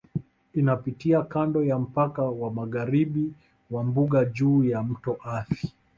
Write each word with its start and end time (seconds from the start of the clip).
Inapitia 0.53 1.21
kando 1.21 1.63
ya 1.63 1.79
mpaka 1.79 2.23
wa 2.23 2.51
magharibi 2.51 3.33
wa 3.71 3.83
Mbuga 3.83 4.25
juu 4.25 4.63
ya 4.63 4.83
Mto 4.83 5.17
Athi 5.23 5.73